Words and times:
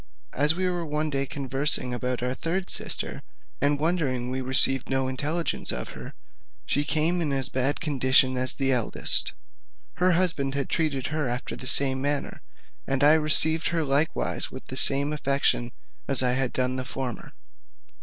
As 0.33 0.55
we 0.55 0.67
were 0.67 0.83
one 0.83 1.11
day 1.11 1.27
conversing 1.27 1.93
about 1.93 2.23
our 2.23 2.33
third 2.33 2.71
sister, 2.71 3.21
and 3.61 3.79
wondering 3.79 4.31
we 4.31 4.41
received 4.41 4.89
no 4.89 5.07
intelligence 5.07 5.71
of 5.71 5.89
her, 5.89 6.15
she 6.65 6.83
came 6.83 7.21
in 7.21 7.31
as 7.31 7.49
bad 7.49 7.75
a 7.77 7.79
condition 7.81 8.35
as 8.35 8.53
the 8.53 8.71
eldest: 8.71 9.33
her 9.97 10.13
husband 10.13 10.55
had 10.55 10.69
treated 10.69 11.09
her 11.13 11.29
after 11.29 11.55
the 11.55 11.67
same 11.67 12.01
manner; 12.01 12.41
and 12.87 13.03
I 13.03 13.13
received 13.13 13.67
her 13.67 13.83
likewise 13.83 14.49
with 14.49 14.65
the 14.69 14.75
same 14.75 15.13
affection 15.13 15.71
as 16.07 16.23
I 16.23 16.31
had 16.31 16.51
done 16.51 16.77
the 16.77 16.85
former. 16.85 17.33